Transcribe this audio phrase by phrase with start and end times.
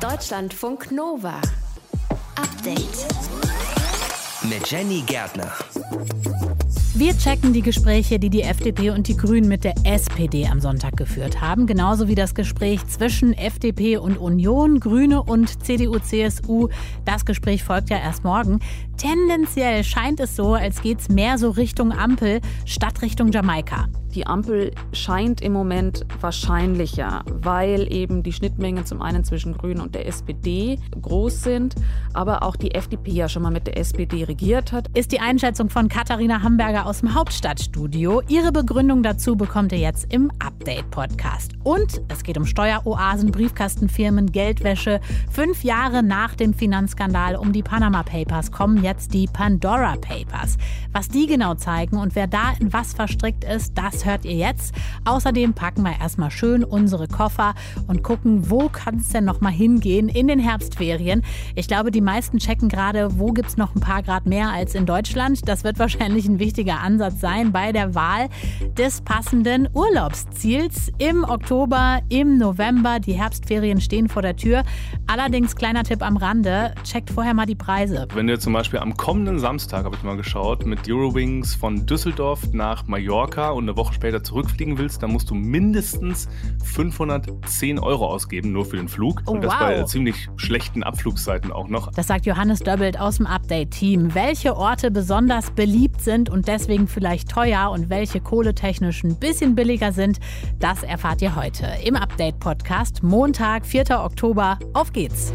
[0.00, 1.40] Deutschlandfunk Nova.
[2.36, 3.06] Update.
[4.48, 5.52] Mit Jenny Gärtner.
[6.94, 10.96] Wir checken die Gespräche, die die FDP und die Grünen mit der SPD am Sonntag
[10.96, 16.68] geführt haben, genauso wie das Gespräch zwischen FDP und Union, Grüne und CDU, CSU.
[17.04, 18.60] Das Gespräch folgt ja erst morgen.
[18.96, 23.88] Tendenziell scheint es so, als geht es mehr so Richtung Ampel statt Richtung Jamaika.
[24.14, 29.94] Die Ampel scheint im Moment wahrscheinlicher, weil eben die Schnittmengen zum einen zwischen Grünen und
[29.94, 31.74] der SPD groß sind,
[32.14, 34.88] aber auch die FDP ja schon mal mit der SPD regiert hat.
[34.96, 38.22] Ist die Einschätzung von Katharina Hamburger aus dem Hauptstadtstudio.
[38.28, 41.52] Ihre Begründung dazu bekommt ihr jetzt im Update-Podcast.
[41.62, 45.00] Und es geht um Steueroasen, Briefkastenfirmen, Geldwäsche.
[45.30, 50.56] Fünf Jahre nach dem Finanzskandal um die Panama Papers kommen jetzt die Pandora Papers.
[50.92, 54.34] Was die genau zeigen und wer da in was verstrickt ist, das das hört ihr
[54.34, 54.72] jetzt.
[55.06, 57.54] Außerdem packen wir erstmal schön unsere Koffer
[57.88, 61.24] und gucken, wo kann es denn noch mal hingehen in den Herbstferien.
[61.56, 64.76] Ich glaube, die meisten checken gerade, wo gibt es noch ein paar Grad mehr als
[64.76, 65.48] in Deutschland.
[65.48, 68.28] Das wird wahrscheinlich ein wichtiger Ansatz sein bei der Wahl
[68.76, 73.00] des passenden Urlaubsziels im Oktober, im November.
[73.00, 74.62] Die Herbstferien stehen vor der Tür.
[75.08, 78.06] Allerdings, kleiner Tipp am Rande, checkt vorher mal die Preise.
[78.14, 82.52] Wenn du zum Beispiel am kommenden Samstag, habe ich mal geschaut, mit Eurowings von Düsseldorf
[82.52, 86.28] nach Mallorca und eine Woche Woche später zurückfliegen willst, dann musst du mindestens
[86.64, 89.22] 510 Euro ausgeben, nur für den Flug.
[89.26, 89.60] Oh, und das wow.
[89.60, 91.90] bei ziemlich schlechten Abflugszeiten auch noch.
[91.92, 94.14] Das sagt Johannes Döbbelt aus dem Update-Team.
[94.14, 99.92] Welche Orte besonders beliebt sind und deswegen vielleicht teuer und welche kohletechnisch ein bisschen billiger
[99.92, 100.18] sind,
[100.58, 103.02] das erfahrt ihr heute im Update-Podcast.
[103.02, 103.84] Montag, 4.
[103.90, 104.58] Oktober.
[104.74, 105.32] Auf geht's!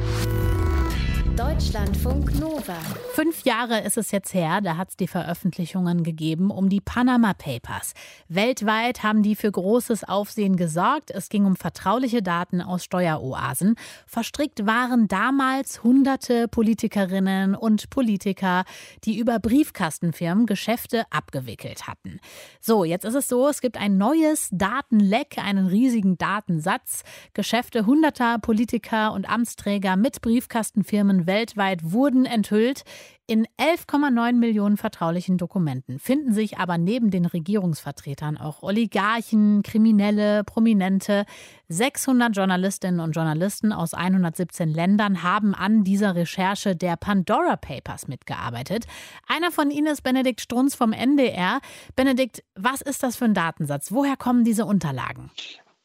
[1.38, 2.78] Deutschlandfunk Nova.
[3.14, 7.34] Fünf Jahre ist es jetzt her, da hat es die Veröffentlichungen gegeben um die Panama
[7.34, 7.94] Papers.
[8.28, 11.10] Weltweit haben die für großes Aufsehen gesorgt.
[11.10, 13.76] Es ging um vertrauliche Daten aus Steueroasen.
[14.06, 18.64] Verstrickt waren damals hunderte Politikerinnen und Politiker,
[19.04, 22.20] die über Briefkastenfirmen Geschäfte abgewickelt hatten.
[22.62, 27.04] So, jetzt ist es so, es gibt ein neues Datenleck, einen riesigen Datensatz.
[27.34, 32.84] Geschäfte hunderter Politiker und Amtsträger mit Briefkastenfirmen weltweit wurden enthüllt.
[33.26, 41.26] In 11,9 Millionen vertraulichen Dokumenten finden sich aber neben den Regierungsvertretern auch Oligarchen, Kriminelle, Prominente.
[41.70, 48.88] 600 Journalistinnen und Journalisten aus 117 Ländern haben an dieser Recherche der Pandora Papers mitgearbeitet.
[49.26, 51.62] Einer von ihnen ist Benedikt Strunz vom NDR.
[51.96, 53.94] Benedikt, was ist das für ein Datensatz?
[53.94, 55.32] Woher kommen diese Unterlagen?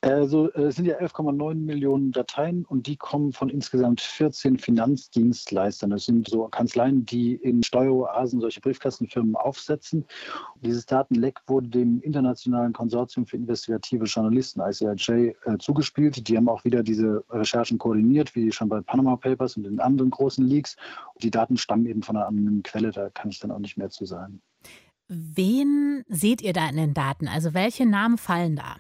[0.00, 5.90] Also es sind ja 11,9 Millionen Dateien und die kommen von insgesamt 14 Finanzdienstleistern.
[5.90, 10.04] Das sind so Kanzleien, die in Steueroasen solche Briefkastenfirmen aufsetzen.
[10.62, 16.28] Dieses Datenleck wurde dem Internationalen Konsortium für investigative Journalisten, ICIJ, äh, zugespielt.
[16.28, 20.10] Die haben auch wieder diese Recherchen koordiniert, wie schon bei Panama Papers und den anderen
[20.10, 20.76] großen Leaks.
[21.22, 23.90] Die Daten stammen eben von einer anonymen Quelle, da kann ich dann auch nicht mehr
[23.90, 24.40] zu sagen.
[25.08, 27.26] Wen seht ihr da in den Daten?
[27.26, 28.76] Also welche Namen fallen da?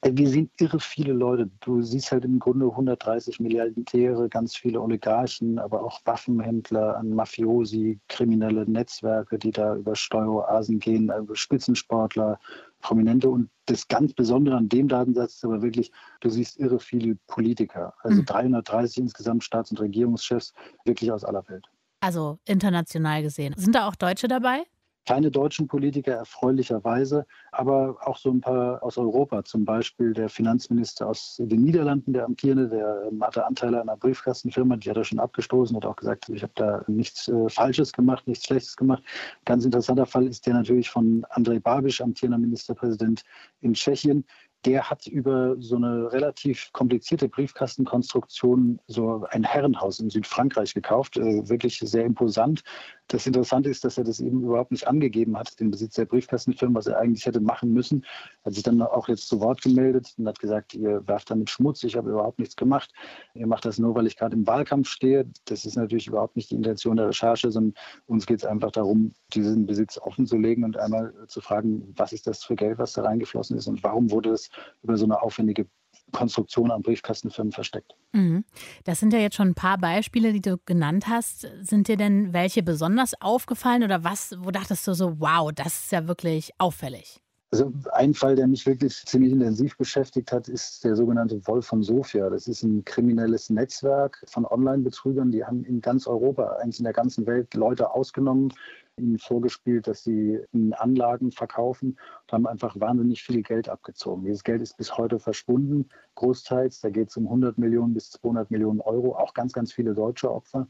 [0.00, 1.50] Äh, Wir sehen irre viele Leute.
[1.60, 8.68] Du siehst halt im Grunde 130 Milliardäre, ganz viele Oligarchen, aber auch Waffenhändler, Mafiosi, kriminelle
[8.70, 12.38] Netzwerke, die da über Steueroasen gehen, über Spitzensportler,
[12.80, 13.28] Prominente.
[13.30, 17.94] Und das ganz Besondere an dem Datensatz ist aber wirklich, du siehst irre viele Politiker.
[18.02, 18.26] Also Mhm.
[18.26, 20.52] 330 insgesamt Staats- und Regierungschefs,
[20.84, 21.66] wirklich aus aller Welt.
[22.00, 23.54] Also international gesehen.
[23.56, 24.64] Sind da auch Deutsche dabei?
[25.06, 29.44] Keine deutschen Politiker erfreulicherweise, aber auch so ein paar aus Europa.
[29.44, 33.98] Zum Beispiel der Finanzminister aus den Niederlanden, der amtierende, der ähm, hatte Anteile an einer
[33.98, 37.92] Briefkastenfirma, die hat er schon abgestoßen, hat auch gesagt, ich habe da nichts äh, Falsches
[37.92, 39.02] gemacht, nichts Schlechtes gemacht.
[39.44, 43.22] Ganz interessanter Fall ist der natürlich von Andrej Babiš, amtierender Ministerpräsident
[43.60, 44.24] in Tschechien.
[44.64, 51.48] Der hat über so eine relativ komplizierte Briefkastenkonstruktion so ein Herrenhaus in Südfrankreich gekauft, äh,
[51.48, 52.62] wirklich sehr imposant.
[53.08, 56.78] Das Interessante ist, dass er das eben überhaupt nicht angegeben hat, den Besitz der Briefkastenfirma,
[56.78, 58.06] was er eigentlich hätte machen müssen.
[58.42, 61.50] Er hat sich dann auch jetzt zu Wort gemeldet und hat gesagt, ihr werft damit
[61.50, 62.90] Schmutz, ich habe überhaupt nichts gemacht.
[63.34, 65.26] Ihr macht das nur, weil ich gerade im Wahlkampf stehe.
[65.44, 67.74] Das ist natürlich überhaupt nicht die Intention der Recherche, sondern
[68.06, 72.12] uns geht es einfach darum, diesen Besitz offen zu legen und einmal zu fragen, was
[72.12, 74.48] ist das für Geld, was da reingeflossen ist und warum wurde es
[74.82, 75.66] über so eine aufwendige
[76.12, 77.94] Konstruktion an Briefkastenfirmen versteckt.
[78.12, 78.44] Mhm.
[78.84, 81.48] Das sind ja jetzt schon ein paar Beispiele, die du genannt hast.
[81.60, 85.92] Sind dir denn welche besonders aufgefallen oder was, wo dachtest du so, wow, das ist
[85.92, 87.22] ja wirklich auffällig?
[87.50, 91.82] Also ein Fall, der mich wirklich ziemlich intensiv beschäftigt hat, ist der sogenannte Wolf von
[91.82, 92.30] Sofia.
[92.30, 95.30] Das ist ein kriminelles Netzwerk von Online-Betrügern.
[95.30, 98.54] Die haben in ganz Europa, eigentlich in der ganzen Welt Leute ausgenommen,
[98.96, 104.24] ihnen vorgespielt, dass sie in Anlagen verkaufen und haben einfach wahnsinnig viel Geld abgezogen.
[104.24, 106.80] Dieses Geld ist bis heute verschwunden, großteils.
[106.80, 110.30] Da geht es um 100 Millionen bis 200 Millionen Euro, auch ganz, ganz viele deutsche
[110.30, 110.68] Opfer.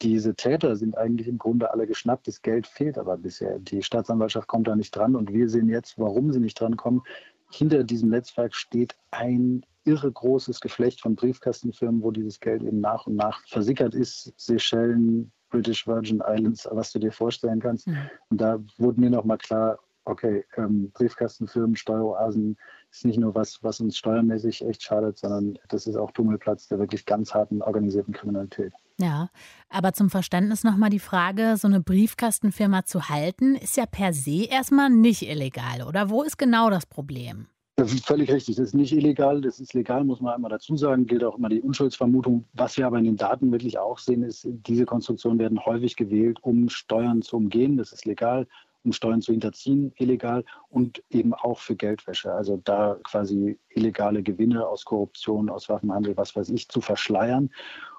[0.00, 2.28] Diese Täter sind eigentlich im Grunde alle geschnappt.
[2.28, 3.58] Das Geld fehlt aber bisher.
[3.58, 7.02] Die Staatsanwaltschaft kommt da nicht dran und wir sehen jetzt, warum sie nicht drankommen.
[7.50, 13.06] Hinter diesem Netzwerk steht ein irre großes Geflecht von Briefkastenfirmen, wo dieses Geld eben nach
[13.06, 14.32] und nach versickert ist.
[14.36, 17.86] Seychellen, British Virgin Islands, was du dir vorstellen kannst.
[17.86, 17.98] Mhm.
[18.30, 22.56] Und da wurde mir nochmal klar, okay, ähm, Briefkastenfirmen, Steueroasen
[22.90, 26.78] ist nicht nur was, was uns steuermäßig echt schadet, sondern das ist auch Tummelplatz der
[26.78, 28.72] wirklich ganz harten organisierten Kriminalität.
[28.98, 29.28] Ja,
[29.68, 34.44] aber zum Verständnis nochmal die Frage, so eine Briefkastenfirma zu halten, ist ja per se
[34.44, 36.10] erstmal nicht illegal, oder?
[36.10, 37.46] Wo ist genau das Problem?
[37.78, 38.56] Das ist völlig richtig.
[38.56, 41.06] Das ist nicht illegal, das ist legal, muss man einmal dazu sagen.
[41.06, 42.44] Gilt auch immer die Unschuldsvermutung.
[42.54, 46.38] Was wir aber in den Daten wirklich auch sehen, ist, diese Konstruktionen werden häufig gewählt,
[46.42, 47.76] um Steuern zu umgehen.
[47.76, 48.48] Das ist legal,
[48.82, 52.32] um Steuern zu hinterziehen, illegal und eben auch für Geldwäsche.
[52.32, 57.48] Also da quasi illegale Gewinne aus Korruption, aus Waffenhandel, was weiß ich, zu verschleiern.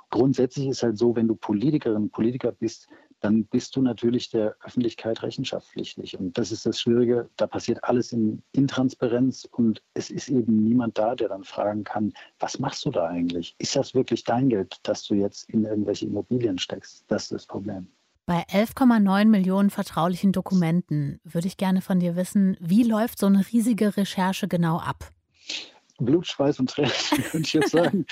[0.09, 5.21] Grundsätzlich ist halt so, wenn du Politikerin Politiker bist, dann bist du natürlich der Öffentlichkeit
[5.23, 6.17] rechenschaftspflichtig.
[6.17, 7.29] Und das ist das Schwierige.
[7.37, 12.13] Da passiert alles in Intransparenz und es ist eben niemand da, der dann fragen kann,
[12.39, 13.55] was machst du da eigentlich?
[13.57, 17.05] Ist das wirklich dein Geld, das du jetzt in irgendwelche Immobilien steckst?
[17.07, 17.87] Das ist das Problem.
[18.25, 23.43] Bei 11,9 Millionen vertraulichen Dokumenten würde ich gerne von dir wissen, wie läuft so eine
[23.51, 25.11] riesige Recherche genau ab?
[25.99, 26.91] Blut, Schweiß und Tränen,
[27.31, 28.05] könnte ich jetzt sagen.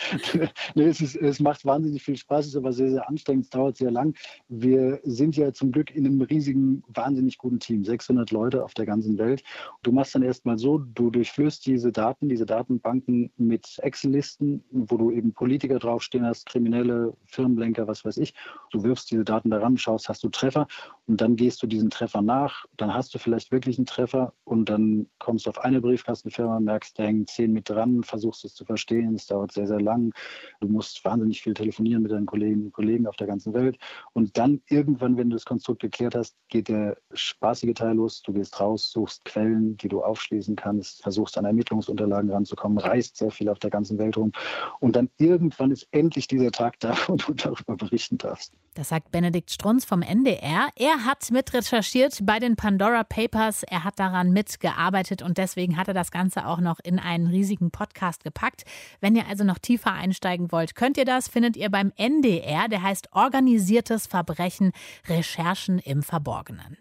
[0.75, 3.77] nee, es, ist, es, macht wahnsinnig viel Spaß, ist aber sehr, sehr anstrengend, es dauert
[3.77, 4.15] sehr lang.
[4.47, 8.85] Wir sind ja zum Glück in einem riesigen, wahnsinnig guten Team, 600 Leute auf der
[8.85, 9.43] ganzen Welt.
[9.83, 15.11] Du machst dann erstmal so, du durchflößt diese Daten, diese Datenbanken mit Excel-Listen, wo du
[15.11, 18.33] eben Politiker draufstehen hast, Kriminelle, Firmenlenker, was weiß ich.
[18.71, 20.67] Du wirfst diese Daten daran, schaust, hast du Treffer
[21.07, 22.65] und dann gehst du diesen Treffer nach.
[22.75, 26.99] Dann hast du vielleicht wirklich einen Treffer und dann kommst du auf eine Briefkastenfirma, merkst,
[26.99, 29.15] da hängen zehn mit dran, versuchst es zu verstehen.
[29.15, 30.13] Es dauert sehr, sehr lang.
[30.59, 33.77] Du musst wahnsinnig viel telefonieren mit deinen Kolleginnen und Kollegen auf der ganzen Welt.
[34.13, 38.21] Und dann irgendwann, wenn du das Konstrukt geklärt hast, geht der spaßige Teil los.
[38.21, 43.31] Du gehst raus, suchst Quellen, die du aufschließen kannst, versuchst an Ermittlungsunterlagen ranzukommen, reist sehr
[43.31, 44.33] viel auf der ganzen Welt rum.
[44.81, 48.53] Und dann irgendwann ist endlich dieser Tag da, wo du darüber berichten darfst.
[48.73, 50.69] Das sagt Benedikt Strunz vom NDR.
[50.75, 53.63] Er hat mit recherchiert bei den Pandora Papers.
[53.63, 57.71] Er hat daran mitgearbeitet und deswegen hat er das Ganze auch noch in einen riesigen
[57.71, 58.63] Podcast gepackt.
[59.01, 62.67] Wenn ihr also noch tiefer einsteigen wollt, könnt ihr das, findet ihr beim NDR.
[62.67, 64.71] Der heißt Organisiertes Verbrechen,
[65.07, 66.77] Recherchen im Verborgenen.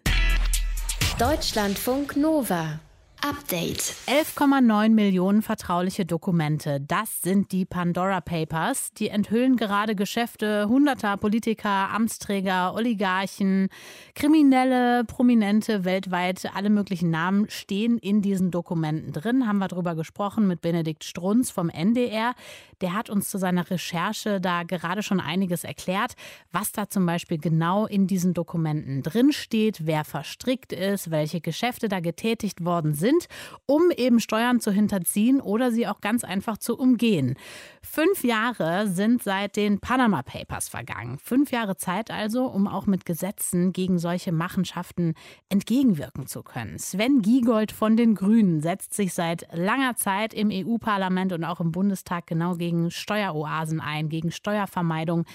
[1.19, 2.79] Deutschlandfunk Nova.
[3.27, 3.93] Update.
[4.07, 6.79] 11,9 Millionen vertrauliche Dokumente.
[6.79, 8.93] Das sind die Pandora Papers.
[8.93, 13.67] Die enthüllen gerade Geschäfte hunderter Politiker, Amtsträger, Oligarchen,
[14.15, 16.49] Kriminelle, Prominente weltweit.
[16.55, 19.45] Alle möglichen Namen stehen in diesen Dokumenten drin.
[19.45, 22.33] Haben wir darüber gesprochen mit Benedikt Strunz vom NDR.
[22.79, 26.13] Der hat uns zu seiner Recherche da gerade schon einiges erklärt,
[26.53, 31.89] was da zum Beispiel genau in diesen Dokumenten drin steht, wer verstrickt ist, welche Geschäfte
[31.89, 33.27] da getätigt worden sind sind,
[33.65, 37.35] um eben Steuern zu hinterziehen oder sie auch ganz einfach zu umgehen.
[37.81, 41.17] Fünf Jahre sind seit den Panama Papers vergangen.
[41.19, 45.13] Fünf Jahre Zeit also, um auch mit Gesetzen gegen solche Machenschaften
[45.49, 46.77] entgegenwirken zu können.
[46.77, 51.71] Sven Giegold von den Grünen setzt sich seit langer Zeit im EU-Parlament und auch im
[51.71, 55.25] Bundestag genau gegen Steueroasen ein, gegen Steuervermeidung.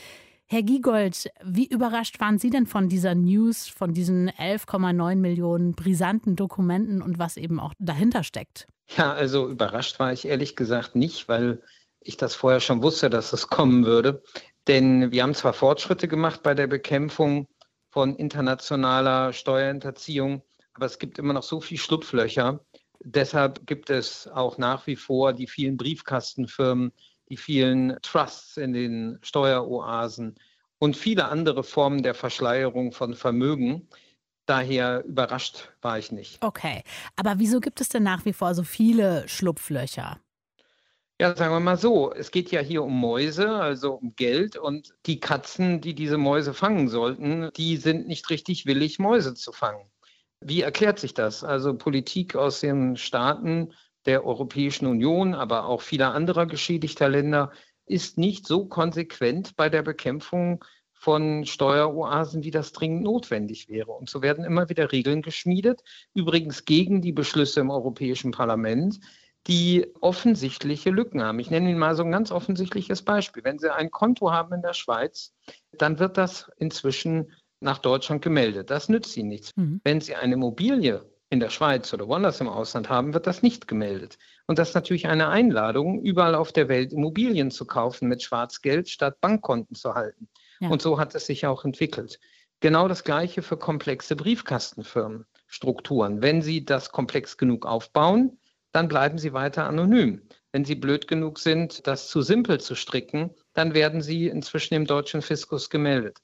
[0.52, 6.36] Herr Giegold, wie überrascht waren Sie denn von dieser News, von diesen 11,9 Millionen brisanten
[6.36, 8.66] Dokumenten und was eben auch dahinter steckt?
[8.94, 11.62] Ja, also überrascht war ich ehrlich gesagt nicht, weil
[12.00, 14.22] ich das vorher schon wusste, dass es kommen würde.
[14.68, 17.48] Denn wir haben zwar Fortschritte gemacht bei der Bekämpfung
[17.88, 20.42] von internationaler Steuerhinterziehung,
[20.74, 22.60] aber es gibt immer noch so viele Schlupflöcher.
[23.02, 26.92] Deshalb gibt es auch nach wie vor die vielen Briefkastenfirmen,
[27.32, 30.38] die vielen Trusts in den Steueroasen
[30.78, 33.88] und viele andere Formen der Verschleierung von Vermögen.
[34.44, 36.44] Daher überrascht war ich nicht.
[36.44, 36.82] Okay,
[37.16, 40.20] aber wieso gibt es denn nach wie vor so viele Schlupflöcher?
[41.18, 44.92] Ja, sagen wir mal so, es geht ja hier um Mäuse, also um Geld und
[45.06, 49.90] die Katzen, die diese Mäuse fangen sollten, die sind nicht richtig willig, Mäuse zu fangen.
[50.42, 51.44] Wie erklärt sich das?
[51.44, 53.72] Also Politik aus den Staaten
[54.06, 57.50] der Europäischen Union, aber auch vieler anderer geschädigter Länder
[57.86, 63.90] ist nicht so konsequent bei der Bekämpfung von Steueroasen, wie das dringend notwendig wäre.
[63.90, 65.82] Und so werden immer wieder Regeln geschmiedet,
[66.14, 69.00] übrigens gegen die Beschlüsse im Europäischen Parlament,
[69.48, 71.40] die offensichtliche Lücken haben.
[71.40, 73.42] Ich nenne Ihnen mal so ein ganz offensichtliches Beispiel.
[73.42, 75.34] Wenn Sie ein Konto haben in der Schweiz,
[75.72, 78.70] dann wird das inzwischen nach Deutschland gemeldet.
[78.70, 79.50] Das nützt Ihnen nichts.
[79.56, 79.80] Mhm.
[79.82, 83.66] Wenn Sie eine Immobilie in der Schweiz oder woanders im Ausland haben, wird das nicht
[83.66, 84.18] gemeldet.
[84.46, 88.90] Und das ist natürlich eine Einladung, überall auf der Welt Immobilien zu kaufen mit Schwarzgeld,
[88.90, 90.28] statt Bankkonten zu halten.
[90.60, 90.68] Ja.
[90.68, 92.20] Und so hat es sich auch entwickelt.
[92.60, 96.20] Genau das Gleiche für komplexe Briefkastenfirmenstrukturen.
[96.20, 98.38] Wenn Sie das komplex genug aufbauen,
[98.70, 100.28] dann bleiben Sie weiter anonym.
[100.52, 104.84] Wenn Sie blöd genug sind, das zu simpel zu stricken, dann werden Sie inzwischen im
[104.84, 106.18] deutschen Fiskus gemeldet.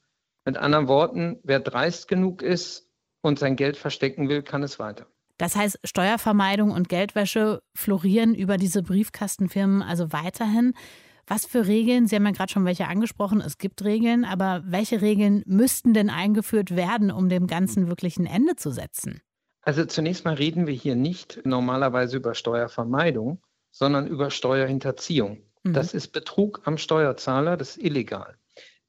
[0.45, 2.88] Mit anderen Worten, wer dreist genug ist
[3.21, 5.07] und sein Geld verstecken will, kann es weiter.
[5.37, 10.73] Das heißt, Steuervermeidung und Geldwäsche florieren über diese Briefkastenfirmen also weiterhin.
[11.27, 15.01] Was für Regeln, Sie haben ja gerade schon welche angesprochen, es gibt Regeln, aber welche
[15.01, 19.21] Regeln müssten denn eingeführt werden, um dem Ganzen wirklich ein Ende zu setzen?
[19.61, 25.43] Also zunächst mal reden wir hier nicht normalerweise über Steuervermeidung, sondern über Steuerhinterziehung.
[25.63, 25.73] Mhm.
[25.73, 28.38] Das ist Betrug am Steuerzahler, das ist illegal.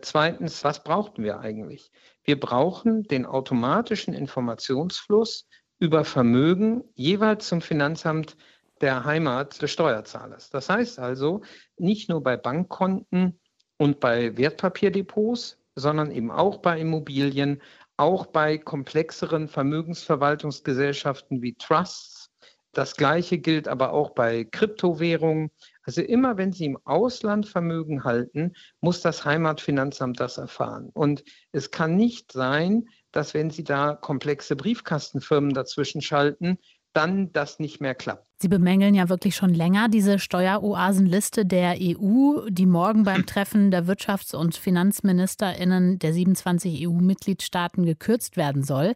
[0.03, 1.91] Zweitens, was brauchten wir eigentlich?
[2.25, 5.47] Wir brauchen den automatischen Informationsfluss
[5.79, 8.37] über Vermögen jeweils zum Finanzamt
[8.81, 10.51] der Heimat des Steuerzahlers.
[10.51, 11.43] Das heißt also,
[11.77, 13.39] nicht nur bei Bankkonten
[13.77, 17.63] und bei Wertpapierdepots, sondern eben auch bei Immobilien,
[17.97, 22.31] auch bei komplexeren Vermögensverwaltungsgesellschaften wie Trusts.
[22.73, 25.51] Das Gleiche gilt aber auch bei Kryptowährungen.
[25.83, 30.91] Also immer wenn Sie im Ausland Vermögen halten, muss das Heimatfinanzamt das erfahren.
[30.93, 36.59] Und es kann nicht sein, dass wenn Sie da komplexe Briefkastenfirmen dazwischen schalten,
[36.93, 38.27] dann das nicht mehr klappt.
[38.43, 43.87] Sie bemängeln ja wirklich schon länger diese Steueroasenliste der EU, die morgen beim Treffen der
[43.87, 48.95] Wirtschafts- und Finanzministerinnen der 27 EU-Mitgliedstaaten gekürzt werden soll.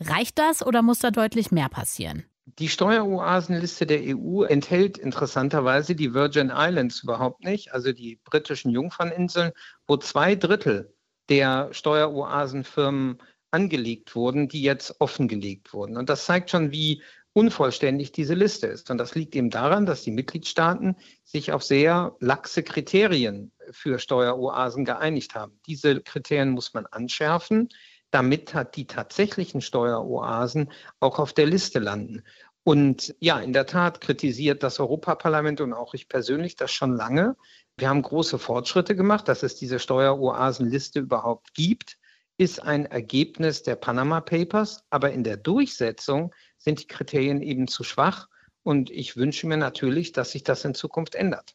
[0.00, 2.24] Reicht das oder muss da deutlich mehr passieren?
[2.46, 9.52] Die Steueroasenliste der EU enthält interessanterweise die Virgin Islands überhaupt nicht, also die britischen Jungferninseln,
[9.86, 10.94] wo zwei Drittel
[11.30, 13.18] der Steueroasenfirmen
[13.50, 15.96] angelegt wurden, die jetzt offengelegt wurden.
[15.96, 18.90] Und das zeigt schon, wie unvollständig diese Liste ist.
[18.90, 24.84] Und das liegt eben daran, dass die Mitgliedstaaten sich auf sehr laxe Kriterien für Steueroasen
[24.84, 25.58] geeinigt haben.
[25.66, 27.68] Diese Kriterien muss man anschärfen,
[28.14, 32.22] damit hat die tatsächlichen Steueroasen auch auf der Liste landen.
[32.62, 37.36] Und ja, in der Tat kritisiert das Europaparlament und auch ich persönlich das schon lange.
[37.76, 41.98] Wir haben große Fortschritte gemacht, dass es diese Steueroasenliste überhaupt gibt
[42.36, 47.84] ist ein Ergebnis der Panama Papers, aber in der Durchsetzung sind die Kriterien eben zu
[47.84, 48.28] schwach.
[48.62, 51.54] Und ich wünsche mir natürlich, dass sich das in Zukunft ändert.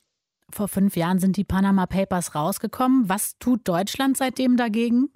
[0.52, 3.10] Vor fünf Jahren sind die Panama Papers rausgekommen.
[3.10, 5.10] Was tut Deutschland seitdem dagegen?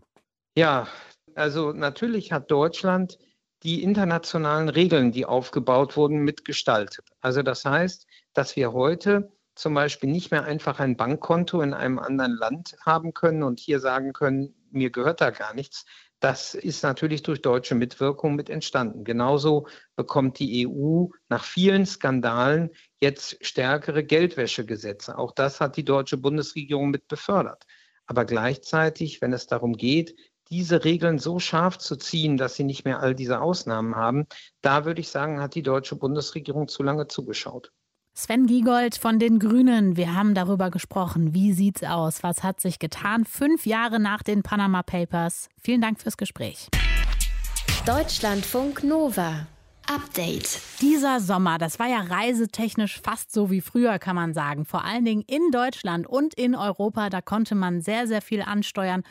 [0.55, 0.87] Ja,
[1.35, 3.17] also natürlich hat Deutschland
[3.63, 7.05] die internationalen Regeln, die aufgebaut wurden, mitgestaltet.
[7.21, 11.99] Also das heißt, dass wir heute zum Beispiel nicht mehr einfach ein Bankkonto in einem
[11.99, 15.85] anderen Land haben können und hier sagen können, mir gehört da gar nichts.
[16.19, 19.03] Das ist natürlich durch deutsche Mitwirkung mit entstanden.
[19.03, 22.69] Genauso bekommt die EU nach vielen Skandalen
[23.01, 25.17] jetzt stärkere Geldwäschegesetze.
[25.17, 27.65] Auch das hat die deutsche Bundesregierung mit befördert.
[28.05, 30.15] Aber gleichzeitig, wenn es darum geht,
[30.53, 34.27] diese Regeln so scharf zu ziehen, dass sie nicht mehr all diese Ausnahmen haben,
[34.61, 37.71] da würde ich sagen, hat die deutsche Bundesregierung zu lange zugeschaut.
[38.13, 41.33] Sven Giegold von den Grünen, wir haben darüber gesprochen.
[41.33, 42.21] Wie sieht's aus?
[42.21, 43.25] Was hat sich getan?
[43.25, 45.49] Fünf Jahre nach den Panama Papers.
[45.59, 46.67] Vielen Dank fürs Gespräch.
[47.87, 49.47] Deutschlandfunk Nova.
[49.87, 50.61] Update.
[50.81, 54.63] Dieser Sommer, das war ja reisetechnisch fast so wie früher, kann man sagen.
[54.63, 59.03] Vor allen Dingen in Deutschland und in Europa, da konnte man sehr, sehr viel ansteuern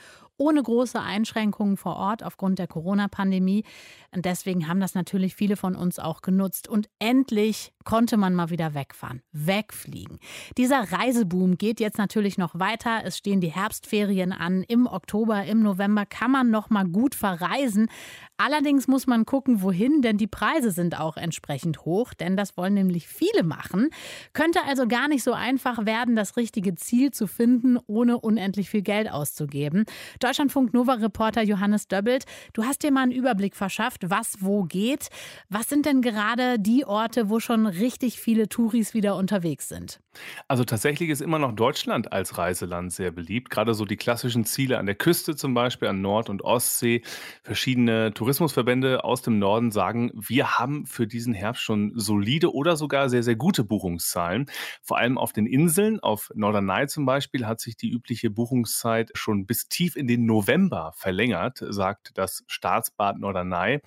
[0.42, 3.64] ohne große Einschränkungen vor Ort aufgrund der Corona-Pandemie.
[4.12, 6.68] Und deswegen haben das natürlich viele von uns auch genutzt.
[6.68, 10.18] Und endlich konnte man mal wieder wegfahren, wegfliegen.
[10.58, 13.02] Dieser Reiseboom geht jetzt natürlich noch weiter.
[13.04, 14.64] Es stehen die Herbstferien an.
[14.64, 17.88] Im Oktober, im November kann man noch mal gut verreisen.
[18.36, 22.74] Allerdings muss man gucken, wohin, denn die Preise sind auch entsprechend hoch, denn das wollen
[22.74, 23.90] nämlich viele machen.
[24.32, 28.82] Könnte also gar nicht so einfach werden, das richtige Ziel zu finden, ohne unendlich viel
[28.82, 29.84] Geld auszugeben.
[30.32, 32.24] Deutschlandfunk Nova Reporter Johannes Döbbelt,
[32.54, 35.10] du hast dir mal einen Überblick verschafft, was wo geht.
[35.50, 40.00] Was sind denn gerade die Orte, wo schon richtig viele Touris wieder unterwegs sind?
[40.48, 43.50] Also tatsächlich ist immer noch Deutschland als Reiseland sehr beliebt.
[43.50, 47.02] Gerade so die klassischen Ziele an der Küste zum Beispiel, an Nord- und Ostsee.
[47.42, 53.08] Verschiedene Tourismusverbände aus dem Norden sagen, wir haben für diesen Herbst schon solide oder sogar
[53.08, 54.46] sehr, sehr gute Buchungszahlen.
[54.82, 59.46] Vor allem auf den Inseln, auf Norderney zum Beispiel, hat sich die übliche Buchungszeit schon
[59.46, 63.80] bis tief in den November verlängert, sagt das Staatsbad Norderney.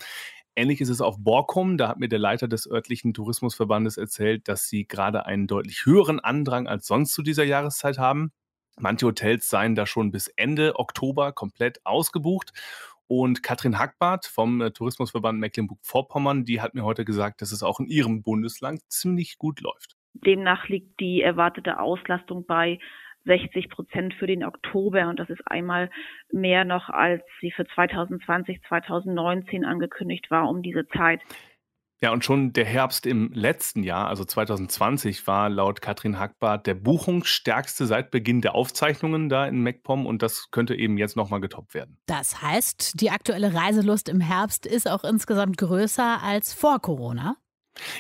[0.56, 1.78] Ähnlich ist es auf Borkum.
[1.78, 6.20] Da hat mir der Leiter des örtlichen Tourismusverbandes erzählt, dass sie gerade einen deutlich höheren
[6.22, 8.32] Andrang als sonst zu dieser Jahreszeit haben.
[8.78, 12.54] Manche Hotels seien da schon bis Ende Oktober komplett ausgebucht.
[13.08, 17.80] Und Katrin Hackbart vom äh, Tourismusverband Mecklenburg-Vorpommern, die hat mir heute gesagt, dass es auch
[17.80, 19.96] in ihrem Bundesland ziemlich gut läuft.
[20.14, 22.80] Demnach liegt die erwartete Auslastung bei
[23.26, 25.90] 60 Prozent für den Oktober und das ist einmal
[26.32, 31.22] mehr noch, als sie für 2020, 2019 angekündigt war um diese Zeit.
[32.02, 36.76] Ja, und schon der Herbst im letzten Jahr, also 2020, war laut Katrin Hackbart der
[36.76, 41.74] buchungsstärkste seit Beginn der Aufzeichnungen da in MacPom und das könnte eben jetzt nochmal getoppt
[41.74, 41.98] werden.
[42.06, 47.38] Das heißt, die aktuelle Reiselust im Herbst ist auch insgesamt größer als vor Corona?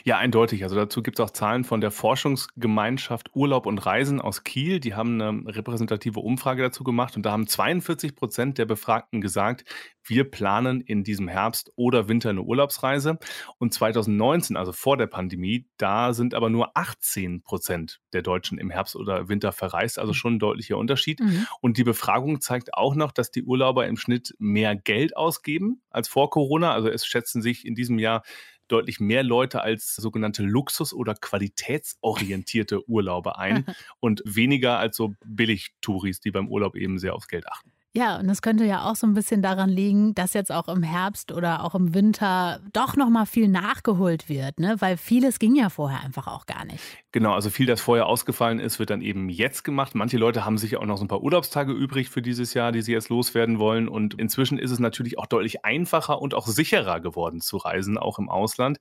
[0.03, 0.63] Ja, eindeutig.
[0.63, 4.79] Also dazu gibt es auch Zahlen von der Forschungsgemeinschaft Urlaub und Reisen aus Kiel.
[4.79, 9.65] Die haben eine repräsentative Umfrage dazu gemacht und da haben 42 Prozent der Befragten gesagt,
[10.07, 13.17] wir planen in diesem Herbst oder Winter eine Urlaubsreise.
[13.57, 18.69] Und 2019, also vor der Pandemie, da sind aber nur 18 Prozent der Deutschen im
[18.69, 21.19] Herbst oder Winter verreist, also schon ein deutlicher Unterschied.
[21.19, 21.47] Mhm.
[21.59, 26.07] Und die Befragung zeigt auch noch, dass die Urlauber im Schnitt mehr Geld ausgeben als
[26.07, 26.71] vor Corona.
[26.71, 28.23] Also es schätzen sich in diesem Jahr
[28.67, 33.65] deutlich mehr Leute als sogenannte Luxus- oder qualitätsorientierte Urlauber ein
[33.99, 37.74] und weniger als so Billig-Touris, die beim Urlaub eben sehr aufs Geld achten.
[37.97, 40.83] Ja, und es könnte ja auch so ein bisschen daran liegen, dass jetzt auch im
[40.83, 44.75] Herbst oder auch im Winter doch noch mal viel nachgeholt wird, ne?
[44.79, 46.83] Weil vieles ging ja vorher einfach auch gar nicht.
[47.13, 49.95] Genau, also viel, das vorher ausgefallen ist, wird dann eben jetzt gemacht.
[49.95, 52.81] Manche Leute haben sich auch noch so ein paar Urlaubstage übrig für dieses Jahr, die
[52.81, 53.87] sie jetzt loswerden wollen.
[53.87, 58.19] Und inzwischen ist es natürlich auch deutlich einfacher und auch sicherer geworden zu reisen, auch
[58.19, 58.79] im Ausland.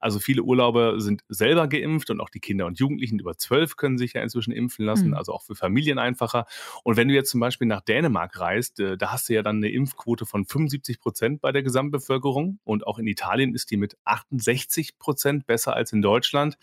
[0.00, 3.98] Also viele Urlauber sind selber geimpft und auch die Kinder und Jugendlichen über zwölf können
[3.98, 5.14] sich ja inzwischen impfen lassen, mhm.
[5.14, 6.46] also auch für Familien einfacher.
[6.82, 9.42] Und wenn du jetzt zum Beispiel nach Dänemark reist, heißt, äh, da hast du ja
[9.42, 13.76] dann eine Impfquote von 75 Prozent bei der Gesamtbevölkerung und auch in Italien ist die
[13.76, 16.56] mit 68 Prozent besser als in Deutschland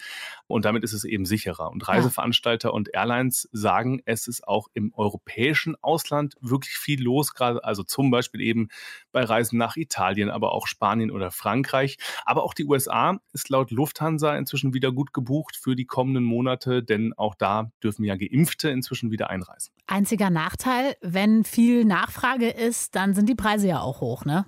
[0.48, 1.72] und damit ist es eben sicherer.
[1.72, 2.74] Und Reiseveranstalter ja.
[2.74, 8.12] und Airlines sagen, es ist auch im europäischen Ausland wirklich viel los, gerade also zum
[8.12, 8.70] Beispiel eben
[9.12, 11.98] bei Reisen nach Italien, aber auch Spanien oder Frankreich.
[12.26, 16.84] Aber auch die USA ist laut Lufthansa inzwischen wieder gut gebucht für die kommenden Monate,
[16.84, 19.74] denn auch da dürfen ja Geimpfte inzwischen wieder einreisen.
[19.88, 24.46] Einziger Nachteil, wenn viel Nachfrage ist, dann sind die Preise ja auch hoch, ne?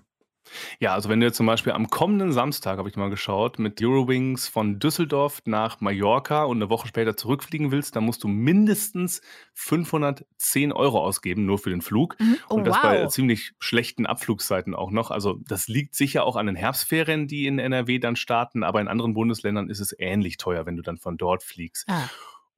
[0.80, 4.48] Ja, also wenn du zum Beispiel am kommenden Samstag, habe ich mal geschaut, mit Eurowings
[4.48, 9.22] von Düsseldorf nach Mallorca und eine Woche später zurückfliegen willst, dann musst du mindestens
[9.54, 12.16] 510 Euro ausgeben, nur für den Flug.
[12.20, 12.38] Mhm.
[12.50, 12.84] Oh, und das wow.
[12.84, 15.12] bei ziemlich schlechten Abflugszeiten auch noch.
[15.12, 18.88] Also das liegt sicher auch an den Herbstferien, die in NRW dann starten, aber in
[18.88, 21.86] anderen Bundesländern ist es ähnlich teuer, wenn du dann von dort fliegst.
[21.90, 22.10] Ah.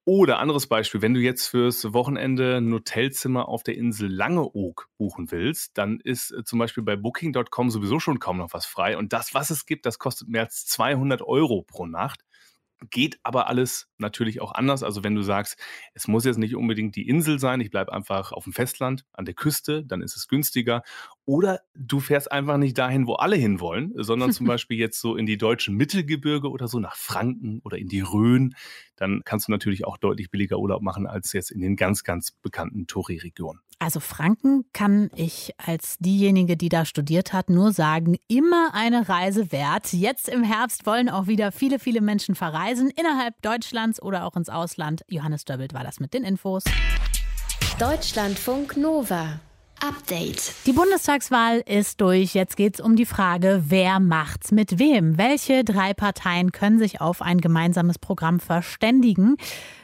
[0.07, 5.31] Oder anderes Beispiel, wenn du jetzt fürs Wochenende ein Hotelzimmer auf der Insel Langeoog buchen
[5.31, 8.97] willst, dann ist äh, zum Beispiel bei Booking.com sowieso schon kaum noch was frei.
[8.97, 12.23] Und das, was es gibt, das kostet mehr als 200 Euro pro Nacht.
[12.91, 14.83] Geht aber alles natürlich auch anders.
[14.83, 15.57] Also wenn du sagst,
[15.93, 19.25] es muss jetzt nicht unbedingt die Insel sein, ich bleibe einfach auf dem Festland, an
[19.25, 20.83] der Küste, dann ist es günstiger.
[21.25, 25.25] Oder du fährst einfach nicht dahin, wo alle hinwollen, sondern zum Beispiel jetzt so in
[25.25, 28.55] die deutschen Mittelgebirge oder so nach Franken oder in die Rhön.
[28.95, 32.31] Dann kannst du natürlich auch deutlich billiger Urlaub machen als jetzt in den ganz, ganz
[32.31, 33.61] bekannten Touri-Regionen.
[33.79, 39.51] Also Franken kann ich als diejenige, die da studiert hat, nur sagen, immer eine Reise
[39.51, 39.93] wert.
[39.93, 44.49] Jetzt im Herbst wollen auch wieder viele, viele Menschen verreisen, innerhalb Deutschlands oder auch ins
[44.49, 45.03] Ausland.
[45.07, 46.63] Johannes Döbbelt war das mit den Infos.
[47.77, 49.39] Deutschlandfunk Nova.
[49.79, 50.53] Update.
[50.65, 52.33] Die Bundestagswahl ist durch.
[52.33, 55.19] Jetzt geht es um die Frage, wer macht's mit wem?
[55.19, 59.35] Welche drei Parteien können sich auf ein gemeinsames Programm verständigen,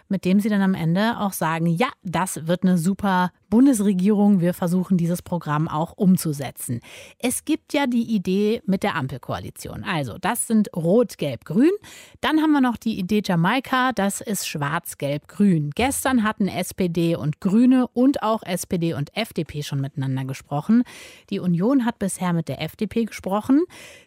[0.10, 4.56] mit dem sie dann am Ende auch sagen, ja, das wird eine super Bundesregierung, wir
[4.56, 6.80] versuchen dieses Programm auch umzusetzen.
[7.20, 9.84] Es gibt ja die Idee mit der Ampelkoalition.
[9.84, 11.70] Also, das sind Rot, Gelb, Grün.
[12.20, 15.70] Dann haben wir noch die Idee Jamaika, das ist Schwarz, Gelb, Grün.
[15.76, 20.82] Gestern hatten SPD und Grüne und auch SPD und FDP schon miteinander gesprochen.
[21.30, 23.66] Die Union hat bisher mit der FDP gesprochen.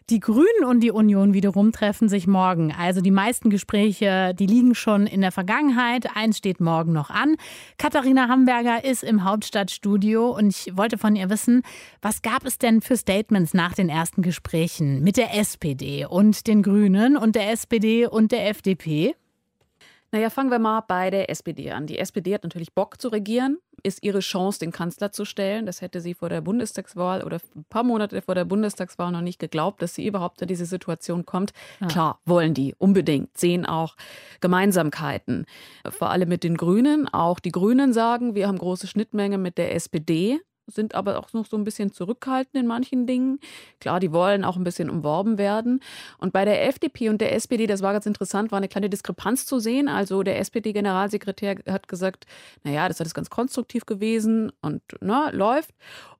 [0.09, 2.73] Die Grünen und die Union wiederum treffen sich morgen.
[2.77, 6.17] Also die meisten Gespräche, die liegen schon in der Vergangenheit.
[6.17, 7.37] Eins steht morgen noch an.
[7.77, 11.61] Katharina Hamburger ist im Haupt Hauptstadtstudio und ich wollte von ihr wissen,
[12.01, 16.63] was gab es denn für Statements nach den ersten Gesprächen mit der SPD und den
[16.63, 19.15] Grünen und der SPD und der FDP?
[20.11, 21.85] Naja, fangen wir mal bei der SPD an.
[21.85, 25.65] Die SPD hat natürlich Bock zu regieren, ist ihre Chance, den Kanzler zu stellen.
[25.65, 29.39] Das hätte sie vor der Bundestagswahl oder ein paar Monate vor der Bundestagswahl noch nicht
[29.39, 31.51] geglaubt, dass sie überhaupt in diese Situation kommt.
[31.81, 31.87] Ja.
[31.87, 33.97] Klar, wollen die unbedingt, sehen auch
[34.39, 35.45] Gemeinsamkeiten.
[35.89, 37.09] Vor allem mit den Grünen.
[37.09, 40.39] Auch die Grünen sagen, wir haben große Schnittmenge mit der SPD.
[40.67, 43.39] Sind aber auch noch so ein bisschen zurückhaltend in manchen Dingen.
[43.79, 45.81] Klar, die wollen auch ein bisschen umworben werden.
[46.17, 49.45] Und bei der FDP und der SPD, das war ganz interessant, war eine kleine Diskrepanz
[49.45, 49.87] zu sehen.
[49.87, 52.25] Also der SPD-Generalsekretär hat gesagt,
[52.63, 55.71] naja, das ist ganz konstruktiv gewesen und ne, läuft.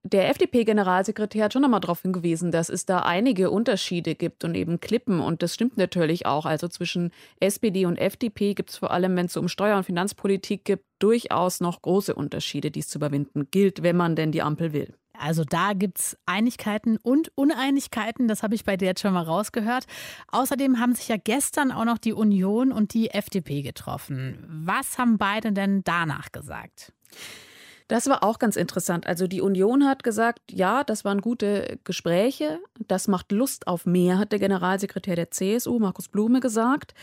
[0.04, 4.80] Der FDP-Generalsekretär hat schon nochmal darauf hingewiesen, dass es da einige Unterschiede gibt und eben
[4.80, 5.20] Klippen.
[5.20, 6.46] Und das stimmt natürlich auch.
[6.46, 10.66] Also zwischen SPD und FDP gibt es vor allem, wenn es um Steuer- und Finanzpolitik
[10.66, 14.74] geht, durchaus noch große Unterschiede, die es zu überwinden gilt, wenn man denn die Ampel
[14.74, 14.94] will.
[15.20, 19.24] Also da gibt es Einigkeiten und Uneinigkeiten, das habe ich bei dir jetzt schon mal
[19.24, 19.86] rausgehört.
[20.32, 24.46] Außerdem haben sich ja gestern auch noch die Union und die FDP getroffen.
[24.48, 26.94] Was haben beide denn danach gesagt?
[27.88, 29.08] Das war auch ganz interessant.
[29.08, 34.17] Also die Union hat gesagt, ja, das waren gute Gespräche, das macht Lust auf mehr,
[34.17, 36.93] hat der Generalsekretär der CSU, Markus Blume, gesagt.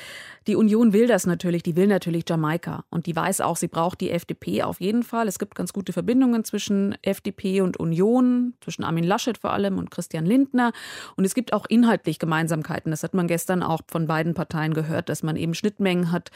[0.46, 4.02] Die Union will das natürlich, die will natürlich Jamaika und die weiß auch, sie braucht
[4.02, 5.26] die FDP auf jeden Fall.
[5.26, 9.90] Es gibt ganz gute Verbindungen zwischen FDP und Union, zwischen Armin Laschet vor allem und
[9.90, 10.72] Christian Lindner
[11.16, 12.90] und es gibt auch inhaltlich Gemeinsamkeiten.
[12.90, 16.30] Das hat man gestern auch von beiden Parteien gehört, dass man eben Schnittmengen hat,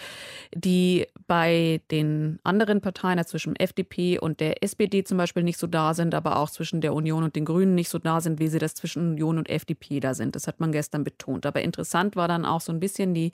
[0.54, 5.66] die bei den anderen Parteien, also zwischen FDP und der SPD zum Beispiel nicht so
[5.66, 8.48] da sind, aber auch zwischen der Union und den Grünen nicht so da sind, wie
[8.48, 10.37] sie das zwischen Union und FDP da sind.
[10.37, 11.46] Das hat man gestern betont.
[11.46, 13.33] Aber interessant war dann auch so ein bisschen die,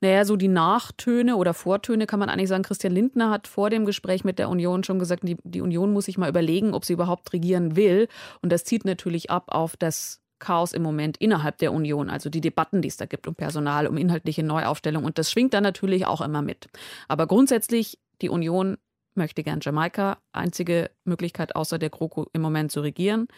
[0.00, 2.62] naja, so die Nachtöne oder Vortöne kann man eigentlich sagen.
[2.62, 6.06] Christian Lindner hat vor dem Gespräch mit der Union schon gesagt, die, die Union muss
[6.06, 8.08] sich mal überlegen, ob sie überhaupt regieren will.
[8.42, 12.42] Und das zieht natürlich ab auf das Chaos im Moment innerhalb der Union, also die
[12.42, 15.04] Debatten, die es da gibt um Personal, um inhaltliche Neuaufstellung.
[15.04, 16.68] Und das schwingt dann natürlich auch immer mit.
[17.08, 18.76] Aber grundsätzlich, die Union
[19.16, 23.28] möchte gern Jamaika, einzige Möglichkeit außer der GroKo im Moment zu regieren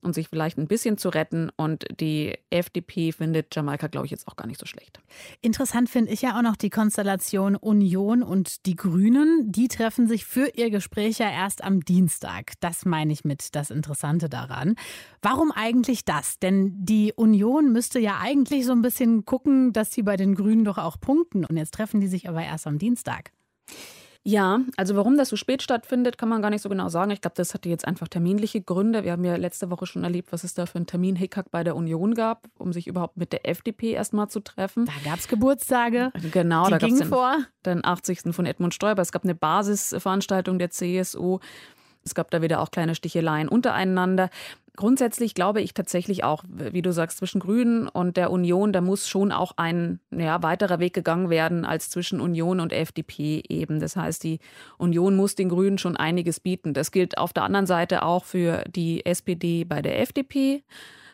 [0.00, 1.50] und sich vielleicht ein bisschen zu retten.
[1.56, 5.00] Und die FDP findet Jamaika, glaube ich, jetzt auch gar nicht so schlecht.
[5.40, 9.50] Interessant finde ich ja auch noch die Konstellation Union und die Grünen.
[9.50, 12.52] Die treffen sich für ihr Gespräch ja erst am Dienstag.
[12.60, 14.76] Das meine ich mit das Interessante daran.
[15.22, 16.38] Warum eigentlich das?
[16.38, 20.64] Denn die Union müsste ja eigentlich so ein bisschen gucken, dass sie bei den Grünen
[20.64, 21.44] doch auch punkten.
[21.44, 23.32] Und jetzt treffen die sich aber erst am Dienstag.
[24.24, 27.10] Ja, also warum das so spät stattfindet, kann man gar nicht so genau sagen.
[27.10, 29.04] Ich glaube, das hatte jetzt einfach terminliche Gründe.
[29.04, 31.76] Wir haben ja letzte Woche schon erlebt, was es da für einen Termin-Hickhack bei der
[31.76, 34.84] Union gab, um sich überhaupt mit der FDP erstmal zu treffen.
[34.86, 36.10] Da gab es Geburtstage.
[36.32, 37.36] Genau, die da gab es den, vor.
[37.64, 38.34] den 80.
[38.34, 39.00] von Edmund Stoiber.
[39.00, 41.38] Es gab eine Basisveranstaltung der CSU.
[42.08, 44.30] Es gab da wieder auch kleine Sticheleien untereinander.
[44.76, 49.08] Grundsätzlich glaube ich tatsächlich auch, wie du sagst, zwischen Grünen und der Union, da muss
[49.08, 53.80] schon auch ein ja, weiterer Weg gegangen werden als zwischen Union und FDP eben.
[53.80, 54.38] Das heißt, die
[54.78, 56.74] Union muss den Grünen schon einiges bieten.
[56.74, 60.62] Das gilt auf der anderen Seite auch für die SPD bei der FDP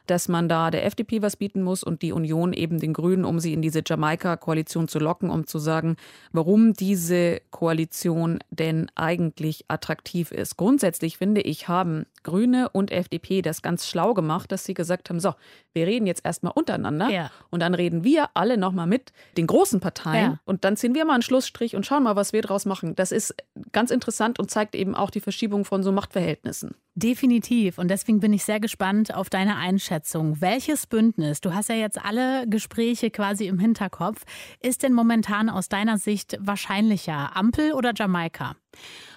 [0.06, 3.38] dass man da der FDP was bieten muss und die Union eben den Grünen, um
[3.38, 5.96] sie in diese Jamaika-Koalition zu locken, um zu sagen,
[6.32, 10.56] warum diese Koalition denn eigentlich attraktiv ist.
[10.56, 15.20] Grundsätzlich finde ich, haben Grüne und FDP das ganz schlau gemacht, dass sie gesagt haben,
[15.20, 15.34] so,
[15.72, 17.30] wir reden jetzt erstmal untereinander ja.
[17.50, 20.40] und dann reden wir alle nochmal mit den großen Parteien ja.
[20.44, 22.94] und dann ziehen wir mal einen Schlussstrich und schauen mal, was wir daraus machen.
[22.94, 23.34] Das ist
[23.72, 26.74] ganz interessant und zeigt eben auch die Verschiebung von so Machtverhältnissen.
[26.96, 27.78] Definitiv.
[27.78, 30.40] Und deswegen bin ich sehr gespannt auf deine Einschätzung.
[30.40, 34.22] Welches Bündnis, du hast ja jetzt alle Gespräche quasi im Hinterkopf,
[34.60, 37.36] ist denn momentan aus deiner Sicht wahrscheinlicher?
[37.36, 38.54] Ampel oder Jamaika?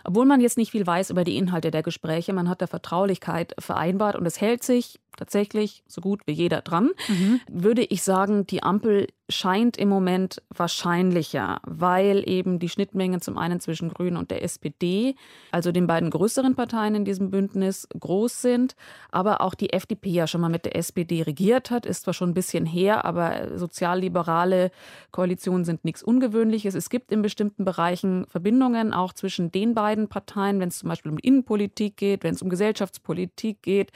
[0.04, 3.54] Obwohl man jetzt nicht viel weiß über die Inhalte der Gespräche, man hat der Vertraulichkeit
[3.60, 7.42] vereinbart und es hält sich tatsächlich so gut wie jeder dran, mhm.
[7.48, 13.60] würde ich sagen, die Ampel scheint im Moment wahrscheinlicher, weil eben die Schnittmengen zum einen
[13.60, 15.16] zwischen Grünen und der SPD,
[15.52, 18.76] also den beiden größeren Parteien in diesem Bündnis, groß sind,
[19.12, 22.30] aber auch die FDP ja schon mal mit der SPD regiert hat, ist zwar schon
[22.30, 24.72] ein bisschen her, aber sozialliberale
[25.12, 26.74] Koalitionen sind nichts Ungewöhnliches.
[26.76, 31.12] Es gibt in bestimmten Bereichen Verbindungen auch zwischen den beiden Parteien, wenn es zum Beispiel
[31.12, 33.92] um Innenpolitik geht, wenn es um Gesellschaftspolitik geht,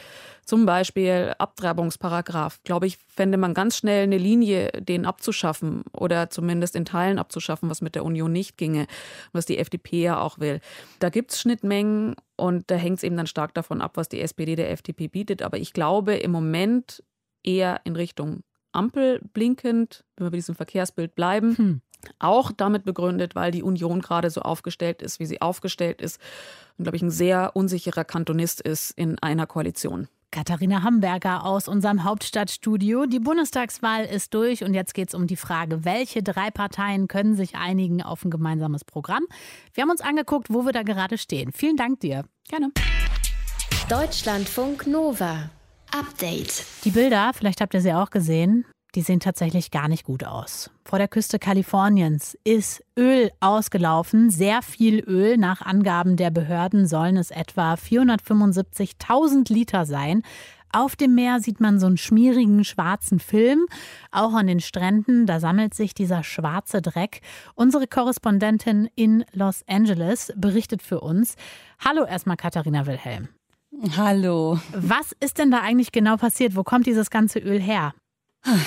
[0.46, 2.62] zum Beispiel Abtreibungsparagraf.
[2.64, 7.70] Glaube ich, fände man ganz schnell eine Linie, den abzuschaffen oder zumindest in Teilen abzuschaffen,
[7.70, 8.88] was mit der Union nicht ginge,
[9.34, 10.62] was die FDP ja auch will.
[11.00, 14.20] Da gibt es Schnittmengen und da hängt es eben dann stark davon ab, was die
[14.20, 15.44] SPD der FDP bietet.
[15.44, 17.04] Aber ich glaube im Moment
[17.44, 21.56] eher in Richtung Ampel blinkend, wenn wir bei diesem Verkehrsbild bleiben.
[21.56, 21.82] Hm.
[22.18, 26.20] Auch damit begründet, weil die Union gerade so aufgestellt ist, wie sie aufgestellt ist
[26.80, 30.08] und, glaube ich, ein sehr unsicherer Kantonist ist in einer Koalition.
[30.32, 33.06] Katharina Hamburger aus unserem Hauptstadtstudio.
[33.06, 37.36] Die Bundestagswahl ist durch und jetzt geht es um die Frage, welche drei Parteien können
[37.36, 39.26] sich einigen auf ein gemeinsames Programm.
[39.74, 41.52] Wir haben uns angeguckt, wo wir da gerade stehen.
[41.52, 42.24] Vielen Dank dir.
[42.48, 42.72] Gerne.
[43.90, 45.50] Deutschlandfunk Nova.
[45.94, 46.66] Update.
[46.86, 48.66] Die Bilder, vielleicht habt ihr sie auch gesehen,
[48.96, 50.70] die sehen tatsächlich gar nicht gut aus.
[50.86, 55.38] Vor der Küste Kaliforniens ist Öl ausgelaufen, sehr viel Öl.
[55.38, 60.24] Nach Angaben der Behörden sollen es etwa 475.000 Liter sein.
[60.74, 63.66] Auf dem Meer sieht man so einen schmierigen schwarzen Film.
[64.12, 67.22] Auch an den Stränden, da sammelt sich dieser schwarze Dreck.
[67.56, 71.36] Unsere Korrespondentin in Los Angeles berichtet für uns.
[71.84, 73.28] Hallo erstmal Katharina Wilhelm.
[73.98, 74.60] Hallo.
[74.74, 76.56] Was ist denn da eigentlich genau passiert?
[76.56, 77.94] Wo kommt dieses ganze Öl her?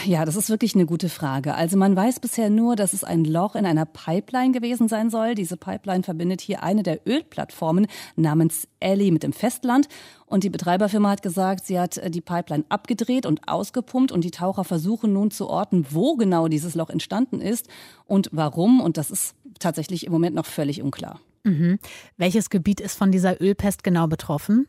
[0.07, 1.55] Ja, das ist wirklich eine gute Frage.
[1.55, 5.35] Also man weiß bisher nur, dass es ein Loch in einer Pipeline gewesen sein soll.
[5.35, 9.89] Diese Pipeline verbindet hier eine der Ölplattformen namens Ellie mit dem Festland.
[10.27, 14.31] Und die Betreiberfirma hat gesagt, sie hat äh, die Pipeline abgedreht und ausgepumpt und die
[14.31, 17.69] Taucher versuchen nun zu orten, wo genau dieses Loch entstanden ist
[18.07, 18.81] und warum.
[18.81, 21.21] Und das ist tatsächlich im Moment noch völlig unklar.
[21.43, 21.79] Mhm.
[22.17, 24.69] Welches Gebiet ist von dieser Ölpest genau betroffen?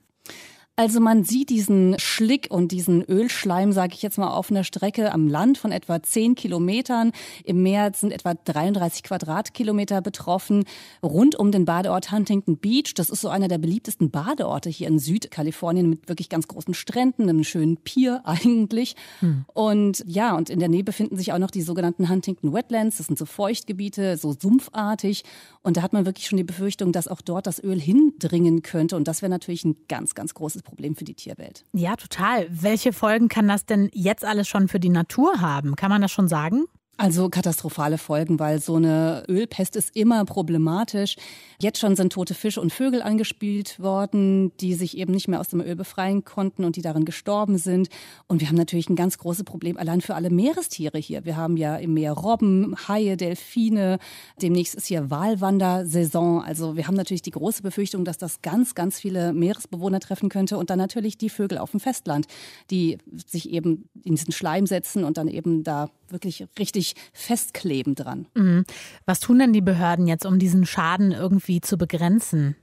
[0.78, 5.14] Also man sieht diesen Schlick und diesen Ölschleim, sage ich jetzt mal, auf einer Strecke
[5.14, 7.14] am Land von etwa 10 Kilometern.
[7.46, 10.66] Im Meer sind etwa 33 Quadratkilometer betroffen.
[11.02, 15.00] Rund um den Badeort Huntington Beach, das ist so einer der beliebtesten Badeorte hier in
[15.00, 18.98] Südkalifornien mit wirklich ganz großen Stränden, einem schönen Pier eigentlich.
[19.22, 19.46] Hm.
[19.54, 22.98] Und ja, und in der Nähe befinden sich auch noch die sogenannten Huntington Wetlands.
[22.98, 25.24] Das sind so Feuchtgebiete, so sumpfartig.
[25.62, 28.98] Und da hat man wirklich schon die Befürchtung, dass auch dort das Öl hindringen könnte.
[28.98, 31.64] Und das wäre natürlich ein ganz, ganz großes Problem für die Tierwelt.
[31.72, 32.48] Ja, total.
[32.50, 35.78] Welche Folgen kann das denn jetzt alles schon für die Natur haben?
[35.78, 36.66] Kann man das schon sagen?
[36.98, 41.18] Also katastrophale Folgen, weil so eine Ölpest ist immer problematisch.
[41.60, 45.50] Jetzt schon sind tote Fische und Vögel angespielt worden, die sich eben nicht mehr aus
[45.50, 47.90] dem Öl befreien konnten und die darin gestorben sind.
[48.28, 51.26] Und wir haben natürlich ein ganz großes Problem allein für alle Meerestiere hier.
[51.26, 54.00] Wir haben ja im Meer Robben, Haie, Delfine.
[54.42, 56.44] Demnächst ist hier Walwandersaison.
[56.44, 60.58] Also wir haben natürlich die große Befürchtung, dass das ganz, ganz viele Meeresbewohner treffen könnte
[60.58, 62.28] und dann natürlich die Vögel auf dem Festland,
[62.72, 68.28] die sich eben in diesen Schleim setzen und dann eben da wirklich richtig festkleben dran.
[68.36, 68.66] Mhm.
[69.06, 72.56] Was tun denn die Behörden jetzt, um diesen Schaden irgendwie zu begrenzen?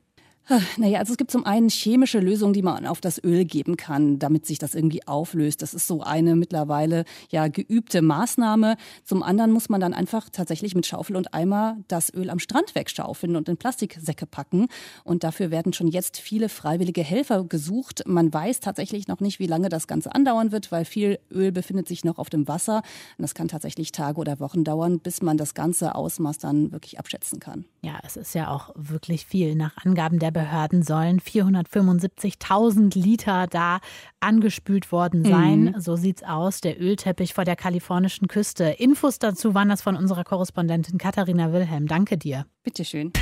[0.76, 4.18] Naja, also es gibt zum einen chemische Lösungen, die man auf das Öl geben kann,
[4.18, 5.62] damit sich das irgendwie auflöst.
[5.62, 8.76] Das ist so eine mittlerweile ja geübte Maßnahme.
[9.04, 12.74] Zum anderen muss man dann einfach tatsächlich mit Schaufel und Eimer das Öl am Strand
[12.74, 14.66] wegschaufeln und in Plastiksäcke packen.
[15.04, 18.02] Und dafür werden schon jetzt viele freiwillige Helfer gesucht.
[18.06, 21.86] Man weiß tatsächlich noch nicht, wie lange das Ganze andauern wird, weil viel Öl befindet
[21.86, 22.82] sich noch auf dem Wasser.
[23.16, 26.98] Und das kann tatsächlich Tage oder Wochen dauern, bis man das ganze Ausmaß dann wirklich
[26.98, 27.64] abschätzen kann.
[27.82, 29.54] Ja, es ist ja auch wirklich viel.
[29.54, 33.78] Nach Angaben der Behörden sollen 475.000 Liter da
[34.20, 35.64] angespült worden sein.
[35.64, 35.80] Mhm.
[35.80, 36.60] So sieht's aus.
[36.60, 38.64] Der Ölteppich vor der kalifornischen Küste.
[38.64, 41.86] Infos dazu waren das von unserer Korrespondentin Katharina Wilhelm.
[41.86, 42.46] Danke dir.
[42.62, 43.12] Bitteschön.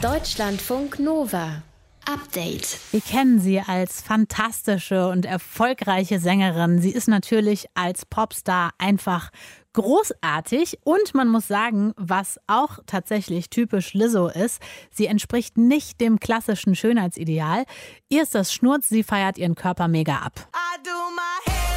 [0.00, 1.62] Deutschlandfunk Nova.
[2.08, 2.78] Update.
[2.92, 6.80] Wir kennen sie als fantastische und erfolgreiche Sängerin.
[6.80, 9.30] Sie ist natürlich als Popstar einfach
[9.76, 14.60] großartig und man muss sagen, was auch tatsächlich typisch Lizzo ist,
[14.90, 17.64] sie entspricht nicht dem klassischen Schönheitsideal.
[18.08, 20.48] Ihr ist das Schnurz, sie feiert ihren Körper mega ab.
[20.54, 21.75] I do my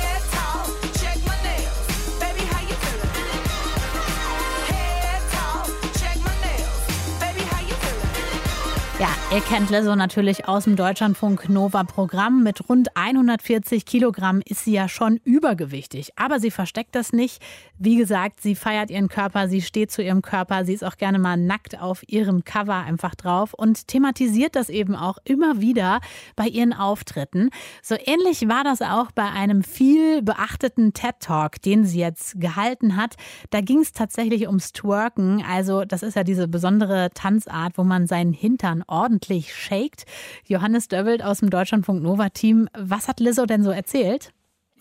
[9.00, 12.44] Ja, ihr kennt Lizzo natürlich aus dem Deutschlandfunk Nova Programm.
[12.44, 16.12] Mit rund 140 Kilogramm ist sie ja schon übergewichtig.
[16.18, 17.42] Aber sie versteckt das nicht.
[17.78, 21.18] Wie gesagt, sie feiert ihren Körper, sie steht zu ihrem Körper, sie ist auch gerne
[21.18, 26.02] mal nackt auf ihrem Cover einfach drauf und thematisiert das eben auch immer wieder
[26.36, 27.52] bei ihren Auftritten.
[27.82, 32.98] So ähnlich war das auch bei einem viel beachteten TED Talk, den sie jetzt gehalten
[32.98, 33.16] hat.
[33.50, 35.42] Da ging es tatsächlich ums Twerken.
[35.50, 40.06] Also, das ist ja diese besondere Tanzart, wo man seinen Hintern ordentlich shakt.
[40.46, 42.68] Johannes Döbbelt aus dem Deutschlandfunk Nova Team.
[42.78, 44.34] Was hat Lizzo denn so erzählt?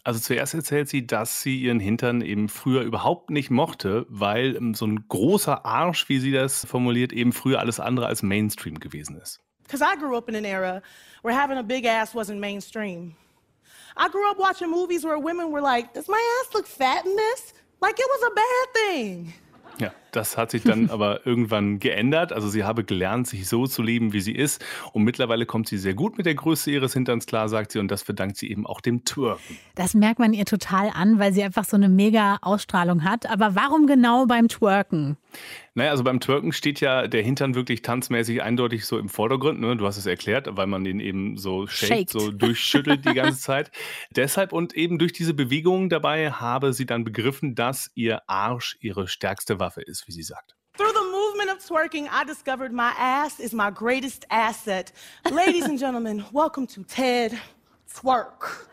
[0.05, 4.73] Also zuerst erzählt sie, dass sie ihren Hintern eben früher überhaupt nicht mochte, weil ähm,
[4.75, 9.17] so ein großer Arsch, wie sie das formuliert, eben früher alles andere als Mainstream gewesen
[9.21, 9.41] ist.
[9.65, 10.81] Because I grew up in an era
[11.23, 13.15] where having a big ass wasn't mainstream.
[13.99, 17.15] I grew up watching movies where women were like, does my ass look fat in
[17.15, 17.53] this?
[17.83, 19.35] Like it was a bad thing.
[19.79, 22.33] Ja, das hat sich dann aber irgendwann geändert.
[22.33, 24.65] Also sie habe gelernt, sich so zu leben, wie sie ist.
[24.93, 27.79] Und mittlerweile kommt sie sehr gut mit der Größe ihres Hinterns klar, sagt sie.
[27.79, 29.59] Und das verdankt sie eben auch dem Twerken.
[29.75, 33.31] Das merkt man ihr total an, weil sie einfach so eine mega Ausstrahlung hat.
[33.31, 35.17] Aber warum genau beim Twerken?
[35.75, 39.61] Naja, also beim Twerken steht ja der Hintern wirklich tanzmäßig eindeutig so im Vordergrund.
[39.61, 39.77] Ne?
[39.77, 43.71] Du hast es erklärt, weil man den eben so shakt, so durchschüttelt die ganze Zeit.
[44.17, 49.07] Deshalb und eben durch diese Bewegungen dabei habe sie dann begriffen, dass ihr Arsch ihre
[49.07, 50.55] stärkste Waffe ist, wie sie sagt.
[50.77, 54.93] Through the movement of twerking, I discovered my ass is my greatest asset.
[55.29, 57.39] Ladies and gentlemen, welcome to TED
[57.93, 58.69] Twerk.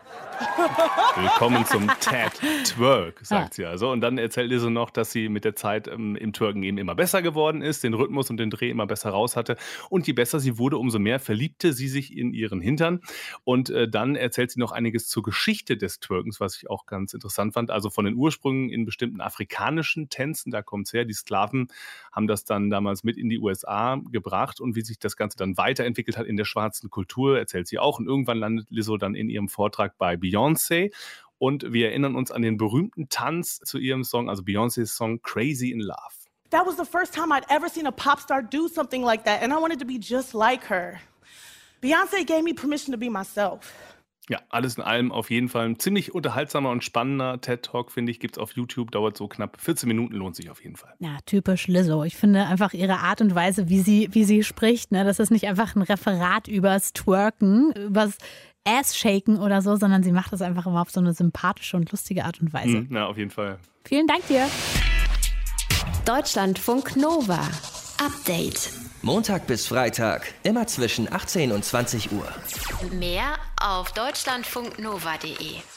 [1.15, 2.31] Willkommen zum TED
[2.65, 3.91] Twerk, sagt sie also.
[3.91, 6.95] Und dann erzählt Lizzo noch, dass sie mit der Zeit ähm, im Twerken eben immer
[6.95, 9.55] besser geworden ist, den Rhythmus und den Dreh immer besser raus hatte.
[9.89, 13.01] Und je besser sie wurde, umso mehr verliebte sie sich in ihren Hintern.
[13.43, 17.13] Und äh, dann erzählt sie noch einiges zur Geschichte des Twerkens, was ich auch ganz
[17.13, 17.71] interessant fand.
[17.71, 21.05] Also von den Ursprüngen in bestimmten afrikanischen Tänzen, da kommt es her.
[21.05, 21.67] Die Sklaven
[22.11, 25.57] haben das dann damals mit in die USA gebracht und wie sich das Ganze dann
[25.57, 27.99] weiterentwickelt hat in der schwarzen Kultur, erzählt sie auch.
[27.99, 30.91] Und irgendwann landet Lizzo dann in ihrem Vortrag bei Beyoncé.
[31.37, 35.71] Und wir erinnern uns an den berühmten Tanz zu ihrem Song, also Beyoncés Song Crazy
[35.71, 35.97] in Love.
[36.51, 39.41] That was the first time I'd ever seen a pop star do something like that,
[39.41, 41.01] and I wanted to be just like her.
[41.81, 43.73] Beyonce gave me permission to be myself.
[44.27, 48.19] Ja, alles in allem auf jeden Fall ein ziemlich unterhaltsamer und spannender TED-Talk, finde ich.
[48.19, 50.95] Gibt es auf YouTube, dauert so knapp 14 Minuten, lohnt sich auf jeden Fall.
[50.97, 52.03] Ja, typisch Lizzo.
[52.03, 55.29] Ich finde einfach ihre Art und Weise, wie sie, wie sie spricht, ne, das ist
[55.29, 58.17] nicht einfach ein Referat übers Twerken, übers
[58.65, 62.25] Ass-Shaken oder so, sondern sie macht das einfach immer auf so eine sympathische und lustige
[62.25, 62.81] Art und Weise.
[62.81, 63.59] Mhm, ja, auf jeden Fall.
[63.83, 64.47] Vielen Dank dir.
[66.05, 67.39] Deutschlandfunk Nova.
[68.03, 68.71] Update.
[69.01, 72.27] Montag bis Freitag, immer zwischen 18 und 20 Uhr.
[72.91, 75.74] Mehr auf deutschlandfunknova.de.